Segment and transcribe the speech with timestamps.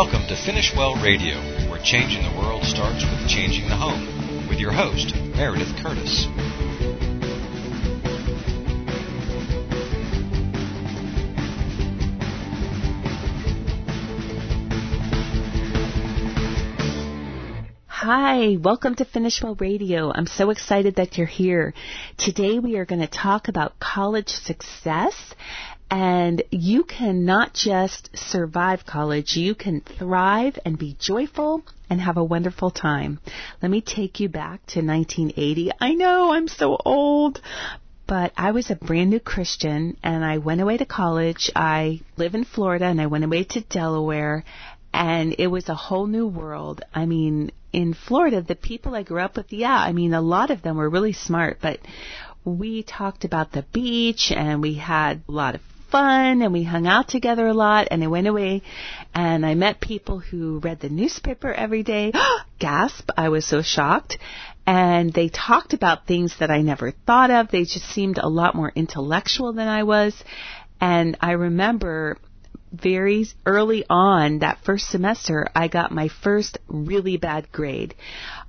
[0.00, 1.34] Welcome to Finish Well Radio,
[1.68, 6.28] where changing the world starts with changing the home, with your host, Meredith Curtis.
[17.88, 20.12] Hi, welcome to Finish Well Radio.
[20.14, 21.74] I'm so excited that you're here.
[22.16, 25.34] Today we are going to talk about college success
[25.90, 32.16] and you can not just survive college, you can thrive and be joyful and have
[32.16, 33.18] a wonderful time.
[33.62, 35.70] Let me take you back to 1980.
[35.80, 37.40] I know I'm so old,
[38.06, 41.50] but I was a brand new Christian and I went away to college.
[41.56, 44.44] I live in Florida and I went away to Delaware
[44.92, 46.82] and it was a whole new world.
[46.94, 50.50] I mean, in Florida, the people I grew up with, yeah, I mean, a lot
[50.50, 51.80] of them were really smart, but
[52.44, 56.86] we talked about the beach and we had a lot of fun and we hung
[56.86, 58.62] out together a lot and I went away
[59.14, 62.12] and I met people who read the newspaper every day.
[62.58, 64.18] Gasp, I was so shocked.
[64.66, 67.50] And they talked about things that I never thought of.
[67.50, 70.14] They just seemed a lot more intellectual than I was.
[70.80, 72.18] And I remember
[72.72, 77.94] very early on that first semester, I got my first really bad grade.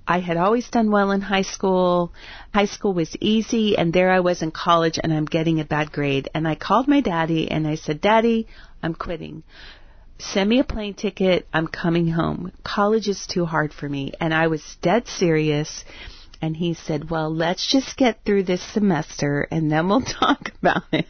[0.10, 2.12] I had always done well in high school.
[2.52, 5.92] High school was easy, and there I was in college, and I'm getting a bad
[5.92, 6.30] grade.
[6.34, 8.48] And I called my daddy, and I said, Daddy,
[8.82, 9.44] I'm quitting.
[10.18, 11.48] Send me a plane ticket.
[11.54, 12.52] I'm coming home.
[12.64, 14.14] College is too hard for me.
[14.20, 15.86] And I was dead serious.
[16.42, 20.84] And he said, well, let's just get through this semester and then we'll talk about
[20.92, 21.06] it.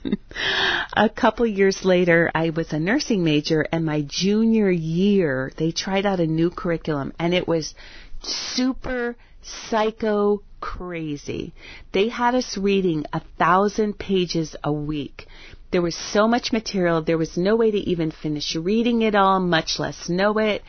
[0.93, 6.05] a couple years later, I was a nursing major and my junior year, they tried
[6.05, 7.75] out a new curriculum and it was
[8.21, 11.53] super psycho crazy.
[11.91, 15.27] They had us reading a thousand pages a week.
[15.71, 19.39] There was so much material, there was no way to even finish reading it all,
[19.39, 20.63] much less know it.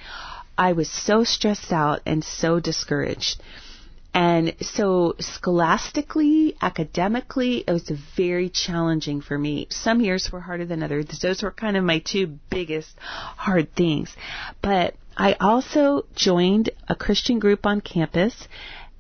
[0.59, 3.41] I was so stressed out and so discouraged.
[4.13, 9.69] And so scholastically, academically, it was very challenging for me.
[9.71, 11.07] Some years were harder than others.
[11.23, 14.15] Those were kind of my two biggest hard things.
[14.61, 18.49] But I also joined a Christian group on campus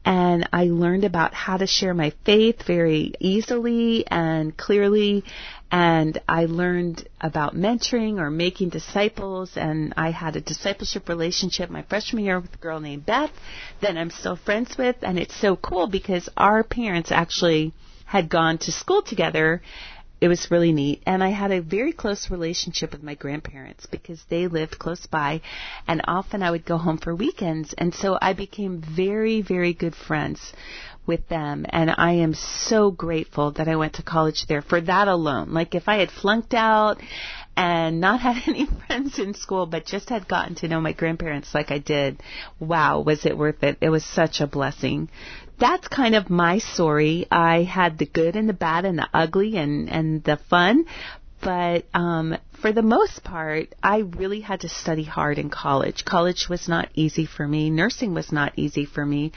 [0.04, 5.24] and I learned about how to share my faith very easily and clearly
[5.72, 11.84] and I learned about mentoring or making disciples and I had a discipleship relationship my
[11.84, 13.32] freshman year with a girl named Beth
[13.80, 17.72] that I'm still friends with and it's so cool because our parents actually
[18.04, 19.62] had gone to school together
[20.20, 21.02] it was really neat.
[21.06, 25.40] And I had a very close relationship with my grandparents because they lived close by
[25.88, 27.74] and often I would go home for weekends.
[27.76, 30.52] And so I became very, very good friends
[31.06, 31.64] with them.
[31.70, 35.52] And I am so grateful that I went to college there for that alone.
[35.52, 37.00] Like if I had flunked out
[37.56, 41.54] and not had any friends in school, but just had gotten to know my grandparents
[41.54, 42.22] like I did,
[42.58, 43.78] wow, was it worth it?
[43.80, 45.08] It was such a blessing
[45.60, 47.26] that's kind of my story.
[47.30, 50.86] I had the good and the bad and the ugly and and the fun,
[51.40, 56.04] but um, for the most part, I really had to study hard in college.
[56.04, 57.70] College was not easy for me.
[57.70, 59.32] Nursing was not easy for me.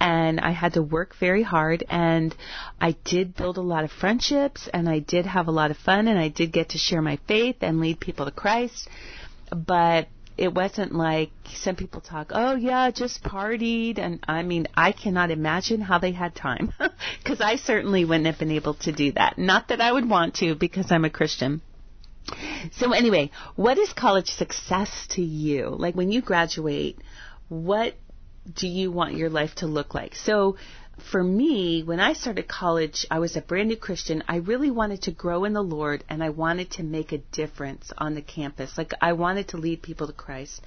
[0.00, 2.34] And I had to work very hard and
[2.80, 6.08] I did build a lot of friendships and I did have a lot of fun
[6.08, 8.88] and I did get to share my faith and lead people to Christ.
[9.50, 13.98] But it wasn't like some people talk, oh yeah, just partied.
[13.98, 16.72] And I mean, I cannot imagine how they had time
[17.22, 19.38] because I certainly wouldn't have been able to do that.
[19.38, 21.60] Not that I would want to because I'm a Christian.
[22.72, 25.68] So anyway, what is college success to you?
[25.70, 26.98] Like when you graduate,
[27.48, 27.94] what
[28.54, 30.14] do you want your life to look like?
[30.14, 30.56] So
[31.04, 34.22] for me, when I started college, I was a brand new Christian.
[34.28, 37.92] I really wanted to grow in the Lord and I wanted to make a difference
[37.98, 38.76] on the campus.
[38.76, 40.60] Like I wanted to lead people to Christ.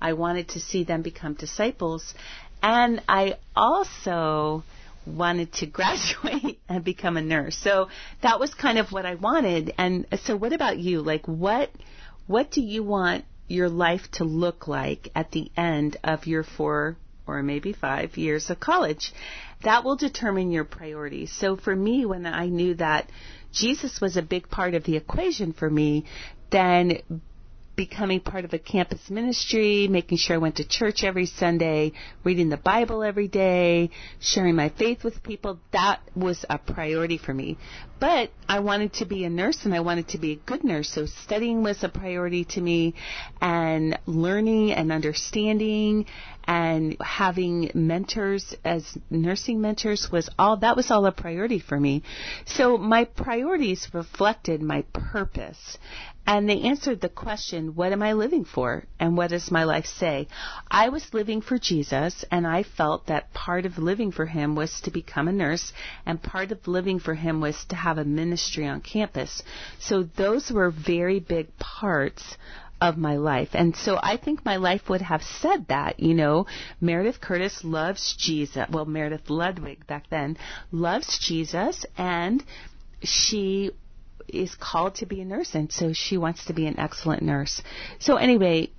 [0.00, 2.14] I wanted to see them become disciples.
[2.62, 4.64] And I also
[5.06, 7.56] wanted to graduate and become a nurse.
[7.56, 7.88] So
[8.22, 9.74] that was kind of what I wanted.
[9.78, 11.02] And so what about you?
[11.02, 11.70] Like what
[12.26, 16.96] what do you want your life to look like at the end of your four
[17.26, 19.12] or maybe five years of college.
[19.62, 21.32] That will determine your priorities.
[21.32, 23.10] So for me, when I knew that
[23.52, 26.06] Jesus was a big part of the equation for me,
[26.50, 27.02] then
[27.76, 31.92] becoming part of a campus ministry, making sure I went to church every Sunday,
[32.24, 33.90] reading the Bible every day,
[34.20, 37.56] sharing my faith with people, that was a priority for me.
[37.98, 40.90] But I wanted to be a nurse and I wanted to be a good nurse.
[40.90, 42.94] So studying was a priority to me
[43.40, 46.06] and learning and understanding
[46.44, 52.02] and having mentors as nursing mentors was all that was all a priority for me.
[52.46, 55.78] So my priorities reflected my purpose.
[56.26, 58.84] And they answered the question, what am I living for?
[59.00, 60.28] And what does my life say?
[60.70, 64.80] I was living for Jesus and I felt that part of living for him was
[64.82, 65.72] to become a nurse
[66.06, 69.42] and part of living for him was to have a ministry on campus.
[69.80, 72.36] So those were very big parts
[72.80, 73.50] of my life.
[73.52, 76.46] And so I think my life would have said that, you know,
[76.80, 78.66] Meredith Curtis loves Jesus.
[78.70, 80.36] Well, Meredith Ludwig back then
[80.70, 82.44] loves Jesus and
[83.02, 83.70] she
[84.32, 87.62] is called to be a nurse and so she wants to be an excellent nurse.
[87.98, 88.70] So anyway,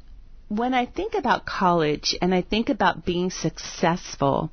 [0.49, 4.51] when I think about college and I think about being successful,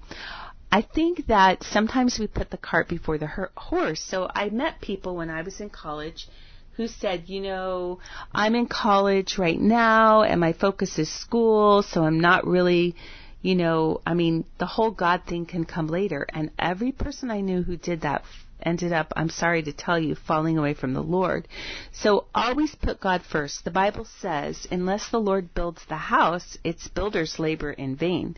[0.72, 4.00] I think that sometimes we put the cart before the horse.
[4.00, 6.28] So I met people when I was in college
[6.76, 7.98] who said, you know,
[8.32, 12.94] I'm in college right now and my focus is school, so I'm not really,
[13.42, 16.24] you know, I mean, the whole God thing can come later.
[16.28, 18.22] And every person I knew who did that
[18.62, 21.48] ended up, I'm sorry to tell you, falling away from the Lord.
[21.92, 23.64] So always put God first.
[23.64, 28.36] The Bible says, unless the Lord builds the house, its builders labor in vain.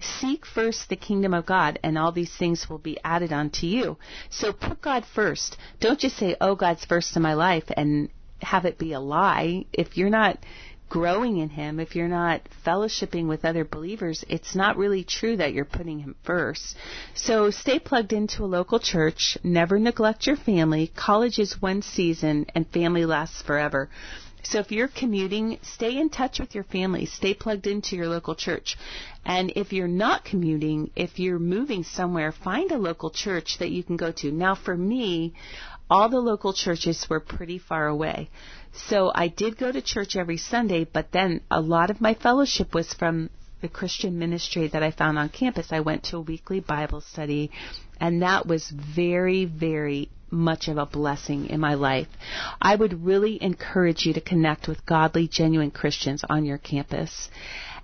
[0.00, 3.98] Seek first the kingdom of God, and all these things will be added unto you.
[4.30, 5.56] So put God first.
[5.80, 8.08] Don't just say, oh, God's first in my life, and
[8.40, 9.66] have it be a lie.
[9.72, 10.38] If you're not
[10.92, 15.54] growing in Him, if you're not fellowshipping with other believers, it's not really true that
[15.54, 16.76] you're putting Him first.
[17.14, 19.38] So stay plugged into a local church.
[19.42, 20.92] Never neglect your family.
[20.94, 23.88] College is one season and family lasts forever.
[24.42, 27.06] So if you're commuting, stay in touch with your family.
[27.06, 28.76] Stay plugged into your local church.
[29.24, 33.82] And if you're not commuting, if you're moving somewhere, find a local church that you
[33.82, 34.30] can go to.
[34.30, 35.32] Now for me,
[35.88, 38.28] all the local churches were pretty far away.
[38.72, 42.74] So I did go to church every Sunday, but then a lot of my fellowship
[42.74, 43.30] was from
[43.60, 45.72] the Christian ministry that I found on campus.
[45.72, 47.50] I went to a weekly Bible study,
[48.00, 52.08] and that was very, very much of a blessing in my life.
[52.60, 57.28] I would really encourage you to connect with godly, genuine Christians on your campus.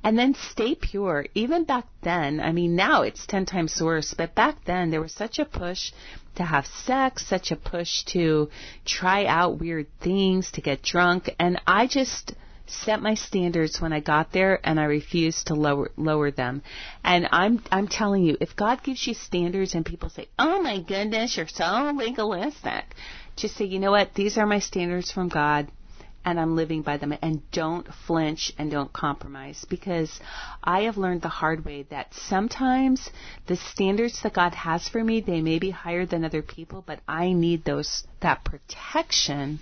[0.05, 1.27] And then stay pure.
[1.35, 5.13] Even back then, I mean, now it's 10 times worse, but back then there was
[5.13, 5.93] such a push
[6.37, 8.49] to have sex, such a push to
[8.85, 12.35] try out weird things, to get drunk, and I just
[12.69, 16.63] set my standards when I got there and I refused to lower lower them.
[17.03, 20.81] And I'm I'm telling you, if God gives you standards and people say, "Oh my
[20.81, 22.95] goodness, you're so legalistic."
[23.37, 24.15] Just say, "You know what?
[24.15, 25.69] These are my standards from God
[26.25, 27.15] and I'm living by them.
[27.23, 30.21] And don't flinch and don't compromise because
[30.63, 33.11] I have learned the hard way that sometimes
[33.47, 37.01] the standards that God has for me, they may be higher than other people, but
[37.09, 39.61] I need those, that protection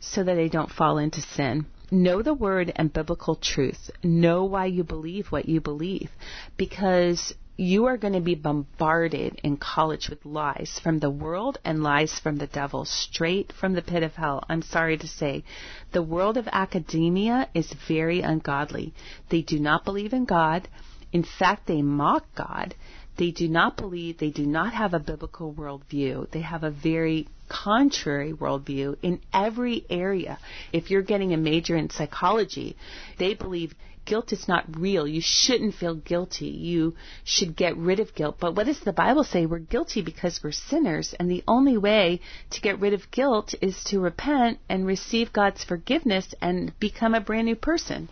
[0.00, 1.66] so that I don't fall into sin.
[1.90, 3.90] Know the word and biblical truth.
[4.02, 6.10] Know why you believe what you believe
[6.56, 11.82] because you are going to be bombarded in college with lies from the world and
[11.82, 14.42] lies from the devil, straight from the pit of hell.
[14.48, 15.44] I'm sorry to say.
[15.92, 18.94] The world of academia is very ungodly.
[19.28, 20.68] They do not believe in God.
[21.12, 22.74] In fact, they mock God.
[23.18, 26.30] They do not believe, they do not have a biblical worldview.
[26.30, 30.38] They have a very contrary worldview in every area.
[30.72, 32.76] If you're getting a major in psychology,
[33.18, 35.06] they believe guilt is not real.
[35.06, 36.46] You shouldn't feel guilty.
[36.46, 36.94] You
[37.24, 38.36] should get rid of guilt.
[38.40, 39.46] But what does the Bible say?
[39.46, 43.82] We're guilty because we're sinners, and the only way to get rid of guilt is
[43.84, 48.08] to repent and receive God's forgiveness and become a brand new person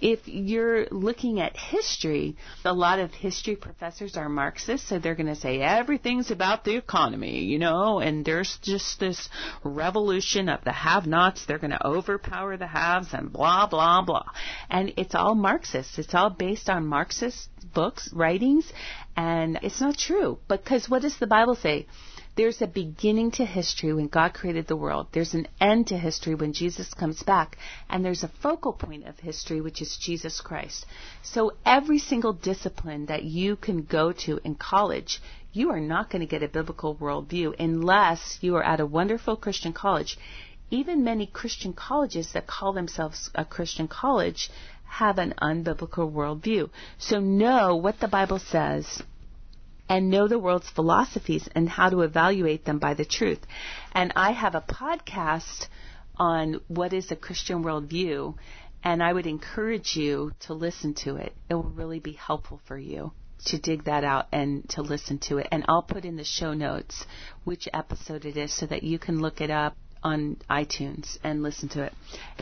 [0.00, 5.26] if you're looking at history, a lot of history professors are Marxists, so they're going
[5.26, 9.28] to say everything's about the economy, you know, and there's just this
[9.62, 11.44] revolution of the have-nots.
[11.46, 14.24] They're going to overpower the haves and blah, blah, blah.
[14.70, 15.98] And it's all Marxist.
[15.98, 18.72] It's all based on Marxist books, writings,
[19.16, 20.38] and it's not true.
[20.48, 21.86] Because what does the Bible say?
[22.36, 25.08] There's a beginning to history when God created the world.
[25.12, 27.58] There's an end to history when Jesus comes back.
[27.88, 30.86] And there's a focal point of history, which is Jesus Christ.
[31.22, 35.20] So every single discipline that you can go to in college,
[35.52, 39.36] you are not going to get a biblical worldview unless you are at a wonderful
[39.36, 40.16] Christian college.
[40.70, 44.50] Even many Christian colleges that call themselves a Christian college
[44.90, 46.68] have an unbiblical worldview.
[46.98, 49.02] So know what the Bible says
[49.88, 53.40] and know the world's philosophies and how to evaluate them by the truth.
[53.92, 55.68] And I have a podcast
[56.16, 58.34] on what is a Christian worldview,
[58.82, 61.34] and I would encourage you to listen to it.
[61.48, 63.12] It will really be helpful for you.
[63.46, 65.48] to dig that out and to listen to it.
[65.50, 67.06] And I'll put in the show notes
[67.44, 71.68] which episode it is so that you can look it up on iTunes and listen
[71.70, 71.92] to it.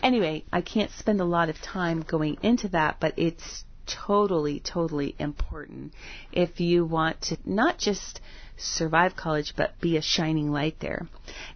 [0.03, 5.15] Anyway, I can't spend a lot of time going into that, but it's totally, totally
[5.19, 5.93] important
[6.33, 8.21] if you want to not just
[8.59, 11.07] survive college, but be a shining light there.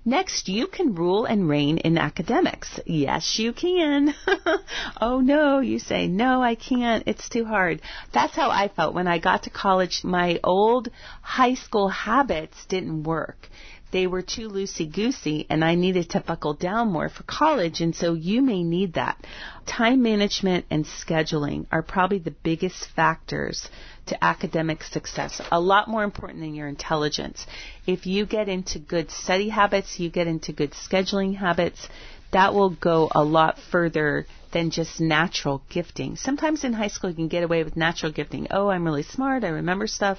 [0.05, 2.79] Next, you can rule and reign in academics.
[2.87, 4.15] Yes, you can.
[5.01, 7.03] oh no, you say, no, I can't.
[7.07, 7.81] It's too hard.
[8.13, 10.05] That's how I felt when I got to college.
[10.05, 10.91] My old
[11.23, 13.49] high school habits didn't work
[13.93, 17.81] they were too loosey goosey and I needed to buckle down more for college.
[17.81, 19.25] And so you may need that.
[19.67, 23.69] Time management and scheduling are probably the biggest factors
[24.07, 27.47] to academic success, a lot more important than your intelligence.
[27.87, 31.89] If you get into good study habits, you get into good scheduling habits,
[32.33, 36.17] that will go a lot further than just natural gifting.
[36.17, 38.49] Sometimes in high school you can get away with natural gifting.
[38.51, 40.19] Oh, I'm really smart, I remember stuff.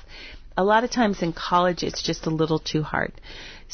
[0.56, 3.14] A lot of times in college it's just a little too hard.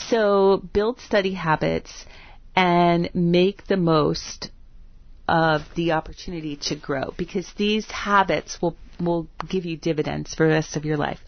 [0.08, 2.06] So build study habits
[2.56, 4.51] and make the most
[5.27, 10.53] of the opportunity to grow because these habits will will give you dividends for the
[10.53, 11.20] rest of your life.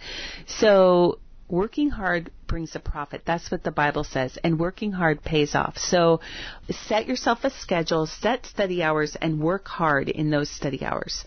[0.46, 3.22] So working hard brings a profit.
[3.26, 4.38] That's what the Bible says.
[4.44, 5.78] And working hard pays off.
[5.78, 6.22] So
[6.70, 11.24] set yourself a schedule, set study hours, and work hard in those study hours.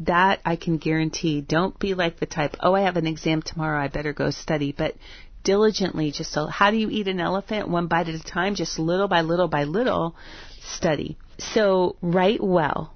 [0.00, 1.42] That I can guarantee.
[1.42, 4.74] Don't be like the type, oh, I have an exam tomorrow, I better go study.
[4.76, 4.94] But
[5.42, 7.68] diligently just so how do you eat an elephant?
[7.68, 10.16] One bite at a time just little by little by little
[10.62, 11.16] study.
[11.38, 12.94] So write well.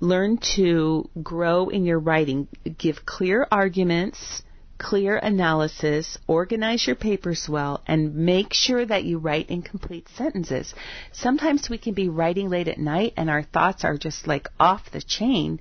[0.00, 2.48] Learn to grow in your writing.
[2.78, 4.42] Give clear arguments
[4.82, 10.74] clear analysis organize your papers well and make sure that you write in complete sentences.
[11.12, 14.90] Sometimes we can be writing late at night and our thoughts are just like off
[14.90, 15.60] the chain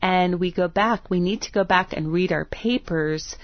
[0.00, 1.10] and we go back.
[1.10, 3.36] We need to go back and read our papers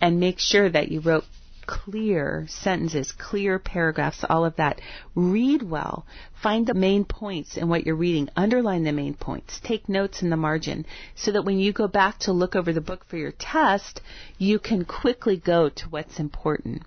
[0.00, 1.24] and make sure that you wrote
[1.66, 4.80] clear sentences, clear paragraphs, all of that.
[5.14, 6.06] Read well.
[6.42, 8.28] Find the main points in what you're reading.
[8.36, 9.60] Underline the main points.
[9.60, 12.80] Take notes in the margin so that when you go back to look over the
[12.80, 14.00] book for your test,
[14.38, 16.82] you can quickly go to what's important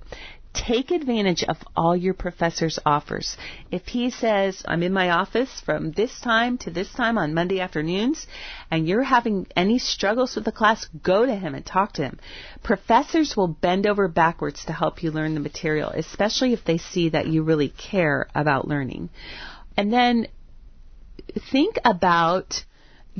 [0.53, 3.38] take advantage of all your professor's offers.
[3.72, 7.60] If he says, I'm in my office from this time to this time on Monday
[7.60, 8.25] afternoons,
[8.72, 12.20] and you're having any struggles with the class, go to him and talk to him.
[12.63, 17.10] Professors will bend over backwards to help you learn the material, especially if they see
[17.10, 19.10] that you really care about learning.
[19.77, 20.27] And then
[21.51, 22.65] think about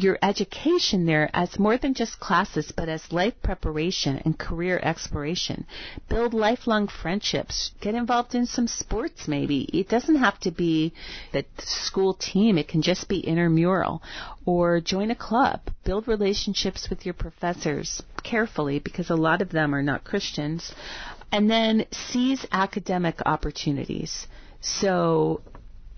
[0.04, 5.66] your education there as more than just classes, but as life preparation and career exploration.
[6.08, 7.72] Build lifelong friendships.
[7.82, 9.64] Get involved in some sports maybe.
[9.78, 10.94] It doesn't have to be
[11.32, 12.58] the school team.
[12.58, 14.02] It can just be intramural.
[14.46, 15.62] Or join a club.
[15.84, 20.74] Build relationships with your professors carefully because a lot of them are not Christians.
[21.32, 24.28] And then seize academic opportunities.
[24.62, 25.42] So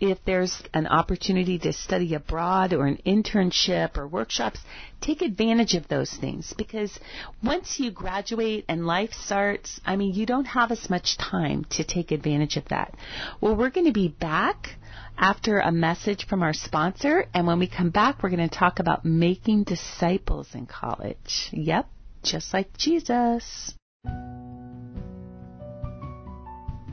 [0.02, 4.60] if there's an opportunity to study abroad or an internship or workshops,
[5.00, 7.00] take advantage of those things because
[7.44, 11.84] once you graduate and life starts, I mean, you don't have as much time to
[11.84, 12.96] take advantage of that.
[13.40, 14.76] Well, we're going to be back
[15.18, 18.80] after a message from our sponsor, and when we come back, we're going to talk
[18.80, 21.50] about making disciples in college.
[21.52, 21.88] Yep,
[22.24, 23.76] just like Jesus.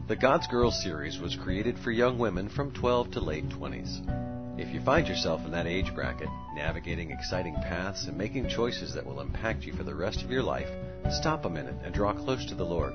[0.08, 4.58] The God's Girls series was created for young women from 12 to late 20s.
[4.58, 9.04] If you find yourself in that age bracket, navigating exciting paths and making choices that
[9.04, 10.70] will impact you for the rest of your life,
[11.10, 12.94] stop a minute and draw close to the Lord.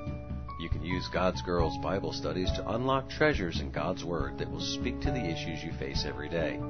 [0.58, 4.58] You can use God's Girls Bible studies to unlock treasures in God's Word that will
[4.58, 6.60] speak to the issues you face every day.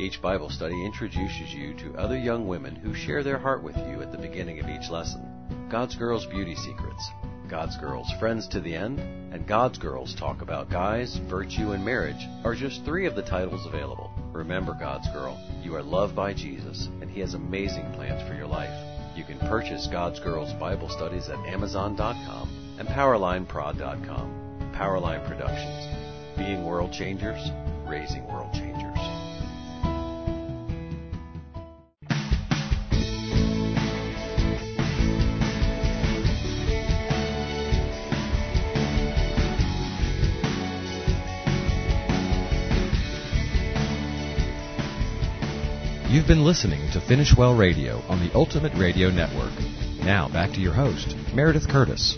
[0.00, 4.02] Each Bible study introduces you to other young women who share their heart with you
[4.02, 5.68] at the beginning of each lesson.
[5.68, 7.10] God's Girls Beauty Secrets,
[7.48, 8.98] God's Girls Friends to the End,
[9.32, 13.66] and God's Girls Talk About Guys, Virtue, and Marriage are just three of the titles
[13.66, 14.10] available.
[14.32, 18.46] Remember, God's Girl, you are loved by Jesus, and He has amazing plans for your
[18.46, 18.72] life.
[19.16, 24.72] You can purchase God's Girls Bible Studies at Amazon.com and PowerlineProd.com.
[24.74, 26.36] Powerline Productions.
[26.36, 27.50] Being world changers,
[27.86, 28.63] raising world changers.
[46.24, 49.52] You've been listening to Finish Well Radio on the Ultimate Radio Network.
[50.02, 52.16] Now back to your host, Meredith Curtis.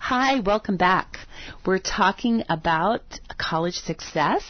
[0.00, 1.18] Hi, welcome back.
[1.64, 4.42] We're talking about college success,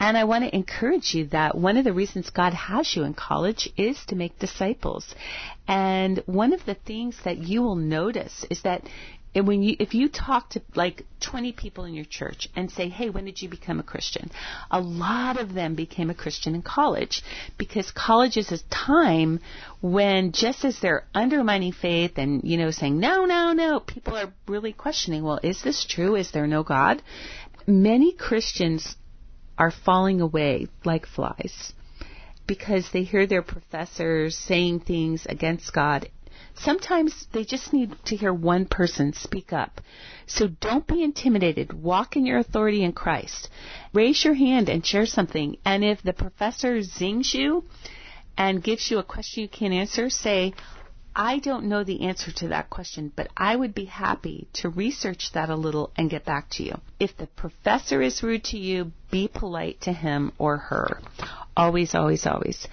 [0.00, 3.12] and I want to encourage you that one of the reasons God has you in
[3.12, 5.14] college is to make disciples.
[5.68, 8.82] And one of the things that you will notice is that
[9.34, 13.10] when you if you talk to like 20 people in your church and say hey
[13.10, 14.28] when did you become a christian?
[14.72, 17.22] A lot of them became a christian in college
[17.56, 19.38] because college is a time
[19.80, 24.32] when just as they're undermining faith and you know saying no no no people are
[24.48, 26.16] really questioning well is this true?
[26.16, 27.00] Is there no god?
[27.68, 28.96] Many christians
[29.60, 31.72] are falling away like flies
[32.48, 36.08] because they hear their professors saying things against God
[36.54, 39.80] Sometimes they just need to hear one person speak up.
[40.26, 41.72] So don't be intimidated.
[41.72, 43.48] Walk in your authority in Christ.
[43.92, 45.56] Raise your hand and share something.
[45.64, 47.64] And if the professor zings you
[48.36, 50.52] and gives you a question you can't answer, say,
[51.14, 55.32] I don't know the answer to that question, but I would be happy to research
[55.32, 56.74] that a little and get back to you.
[56.98, 61.00] If the professor is rude to you, be polite to him or her.
[61.56, 62.66] Always, always, always.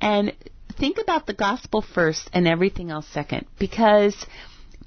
[0.00, 0.34] And
[0.78, 4.26] think about the gospel first and everything else second because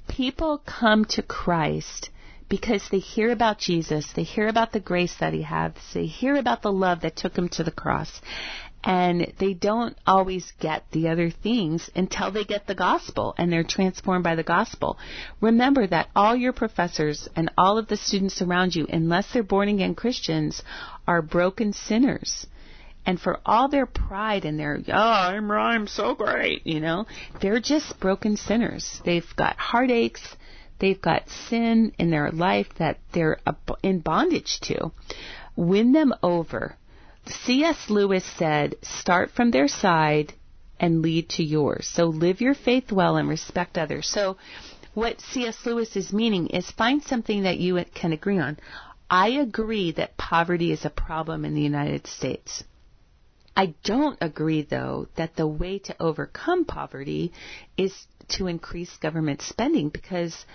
[0.08, 2.10] people come to Christ
[2.48, 6.36] because they hear about Jesus, they hear about the grace that he has, they hear
[6.36, 8.20] about the love that took him to the cross.
[8.84, 13.62] And they don't always get the other things until they get the gospel and they're
[13.62, 14.98] transformed by the gospel.
[15.40, 19.68] Remember that all your professors and all of the students around you, unless they're born
[19.68, 20.62] again Christians,
[21.06, 22.46] are broken sinners
[23.04, 27.06] and for all their pride and their, oh, I'm, I'm so great, you know,
[27.40, 29.00] they're just broken sinners.
[29.04, 30.36] They've got heartaches.
[30.78, 33.38] They've got sin in their life that they're
[33.82, 34.90] in bondage to.
[35.54, 36.76] Win them over.
[37.26, 37.88] C.S.
[37.88, 40.34] Lewis said, start from their side
[40.80, 41.86] and lead to yours.
[41.86, 44.08] So live your faith well and respect others.
[44.08, 44.36] So
[44.94, 45.64] what C.S.
[45.64, 48.58] Lewis is meaning is find something that you can agree on.
[49.08, 52.64] I agree that poverty is a problem in the United States.
[53.56, 57.32] I don't agree, though, that the way to overcome poverty
[57.76, 60.46] is to increase government spending because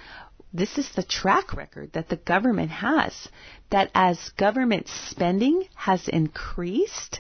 [0.54, 3.28] this is the track record that the government has.
[3.70, 7.20] That as government spending has increased,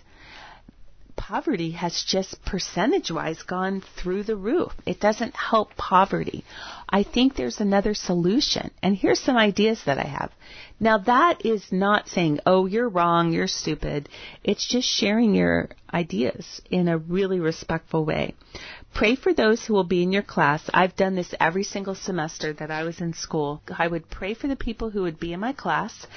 [1.18, 4.72] poverty has just percentage wise gone through the roof.
[4.86, 6.46] It doesn't help poverty.
[6.88, 8.72] I think there's another solution.
[8.82, 10.32] And here's some ideas that I have.
[10.80, 14.08] Now that is not saying, oh, you're wrong, you're stupid.
[14.44, 18.36] It's just sharing your ideas in a really respectful way.
[18.94, 20.70] Pray for those who will be in your class.
[20.74, 23.62] I've done this every single semester that I was in school.
[23.78, 26.08] I would pray for the people who would be in my class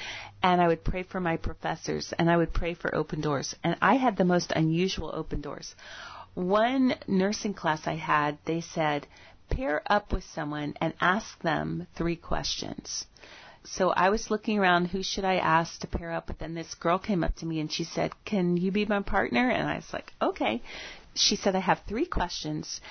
[0.41, 3.55] and I would pray for my professors and I would pray for open doors.
[3.63, 5.75] And I had the most unusual open doors.
[6.33, 9.05] One nursing class I had, they said,
[9.49, 13.05] pair up with someone and ask them three questions.
[13.63, 16.41] So I was looking around, who should I ask to pair up with?
[16.41, 19.49] And this girl came up to me and she said, Can you be my partner?
[19.49, 20.63] And I was like, Okay.
[21.15, 22.81] She said, I have three questions.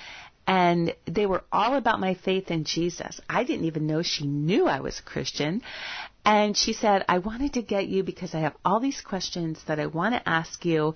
[0.47, 3.21] And they were all about my faith in Jesus.
[3.29, 5.61] I didn't even know she knew I was a Christian.
[6.25, 9.79] And she said, I wanted to get you because I have all these questions that
[9.79, 10.95] I want to ask you.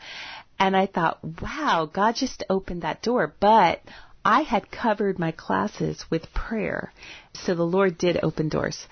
[0.59, 3.33] And I thought, wow, God just opened that door.
[3.39, 3.81] But
[4.23, 6.91] I had covered my classes with prayer.
[7.33, 8.87] So the Lord did open doors.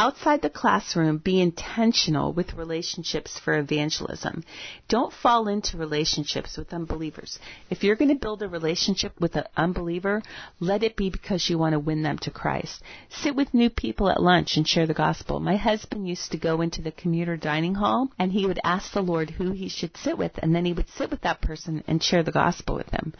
[0.00, 4.44] Outside the classroom, be intentional with relationships for evangelism.
[4.86, 7.40] Don't fall into relationships with unbelievers.
[7.68, 10.22] If you're going to build a relationship with an unbeliever,
[10.60, 12.80] let it be because you want to win them to Christ.
[13.08, 15.40] Sit with new people at lunch and share the gospel.
[15.40, 19.02] My husband used to go into the commuter dining hall and he would ask the
[19.02, 22.00] Lord who he should sit with and then he would sit with that person and
[22.00, 23.14] share the gospel with them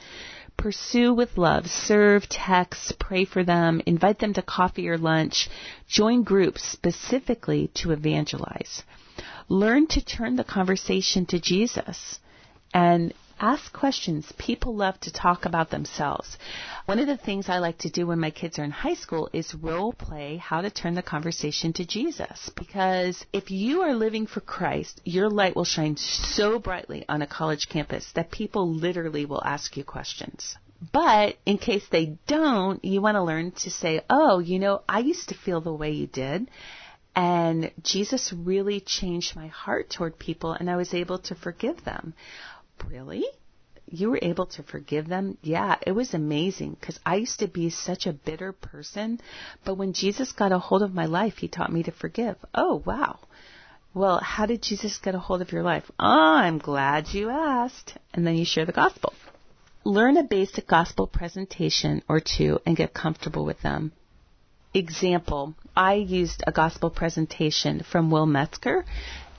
[0.59, 5.49] pursue with love, serve, text, pray for them, invite them to coffee or lunch,
[5.88, 8.83] join groups specifically to evangelize.
[9.49, 12.21] Learn to turn the conversation to Jesus
[12.75, 14.33] and ask questions.
[14.38, 16.38] People love to talk about themselves.
[16.87, 19.29] One of the things I like to do when my kids are in high school
[19.33, 22.51] is role play how to turn the conversation to Jesus.
[22.57, 27.27] Because if you are living for Christ, your light will shine so brightly on a
[27.27, 30.57] college campus that people literally will ask you questions.
[30.92, 35.01] But in case they don't, you want to learn to say, oh, you know, I
[35.01, 36.48] used to feel the way you did.
[37.16, 42.14] And Jesus really changed my heart toward people, and I was able to forgive them.
[42.87, 43.25] Really?
[43.91, 45.38] You were able to forgive them?
[45.43, 49.21] Yeah, it was amazing because I used to be such a bitter person.
[49.64, 52.37] But when Jesus got a hold of my life, he taught me to forgive.
[52.55, 53.19] Oh, wow.
[53.95, 55.91] Well, how did Jesus get a hold of your life?
[55.99, 57.97] I'm glad you asked.
[58.12, 59.14] And then you share the gospel.
[59.85, 63.93] Learn a basic gospel presentation or two and get comfortable with them.
[64.75, 68.85] Example, I used a gospel presentation from Will Metzger.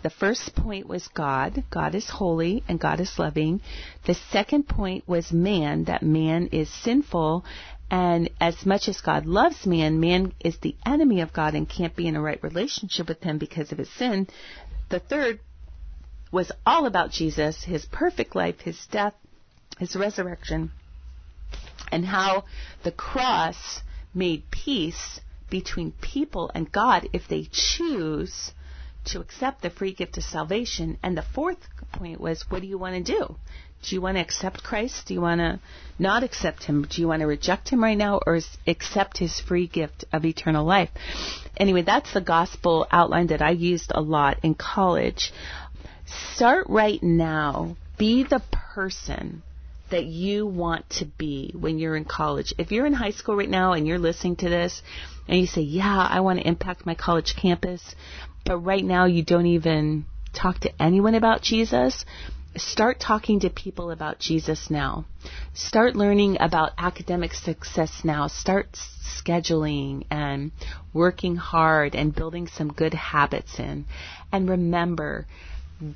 [0.01, 1.63] The first point was God.
[1.69, 3.61] God is holy and God is loving.
[4.05, 7.43] The second point was man, that man is sinful.
[7.91, 11.95] And as much as God loves man, man is the enemy of God and can't
[11.95, 14.27] be in a right relationship with him because of his sin.
[14.89, 15.39] The third
[16.31, 19.15] was all about Jesus, his perfect life, his death,
[19.79, 20.71] his resurrection,
[21.91, 22.45] and how
[22.83, 23.81] the cross
[24.13, 28.51] made peace between people and God if they choose
[29.05, 30.97] to accept the free gift of salvation.
[31.01, 31.57] And the fourth
[31.91, 33.35] point was, what do you want to do?
[33.81, 35.07] Do you want to accept Christ?
[35.07, 35.59] Do you want to
[35.97, 36.85] not accept Him?
[36.89, 40.65] Do you want to reject Him right now or accept His free gift of eternal
[40.65, 40.89] life?
[41.55, 45.31] Anyway, that's the gospel outline that I used a lot in college.
[46.33, 47.77] Start right now.
[47.97, 48.41] Be the
[48.75, 49.43] person
[49.91, 52.53] that you want to be when you're in college.
[52.57, 54.81] If you're in high school right now and you're listening to this
[55.27, 57.95] and you say, yeah, I want to impact my college campus,
[58.49, 62.03] but right now you don't even talk to anyone about Jesus,
[62.57, 65.05] start talking to people about Jesus now.
[65.53, 68.25] Start learning about academic success now.
[68.25, 68.75] Start
[69.21, 70.51] scheduling and
[70.95, 73.85] working hard and building some good habits in.
[74.31, 75.27] And remember,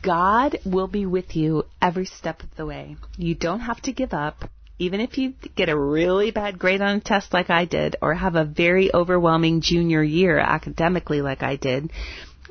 [0.03, 2.97] God will be with you every step of the way.
[3.17, 4.47] You don't have to give up
[4.79, 8.13] even if you get a really bad grade on a test like I did, or
[8.13, 11.91] have a very overwhelming junior year academically like I did,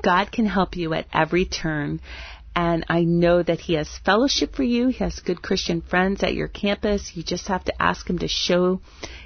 [0.03, 2.01] God can help you at every turn.
[2.55, 4.89] And I know that He has fellowship for you.
[4.89, 7.13] He has good Christian friends at your campus.
[7.15, 8.81] You just have to ask Him to show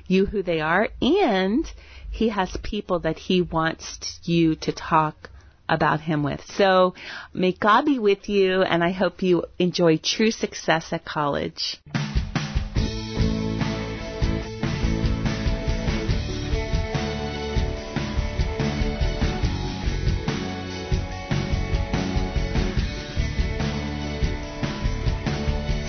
[0.07, 0.89] you who they are.
[1.03, 1.67] And
[2.11, 5.31] He has people that He wants you to talk
[5.69, 6.45] about Him with.
[6.47, 6.95] So
[7.35, 11.81] may God be with you, and I hope you enjoy true success at college.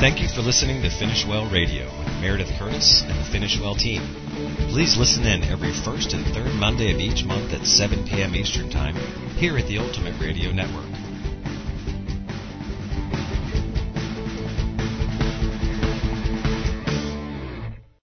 [0.08, 3.76] Thank you for listening to Finish Well Radio with Meredith Curtis and the Finish Well
[3.76, 4.02] team.
[4.70, 8.34] Please listen in every first and third Monday of each month at 7 p.m.
[8.34, 8.96] Eastern Time
[9.36, 10.87] here at the Ultimate Radio Network.